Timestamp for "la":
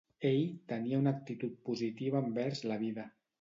2.73-2.81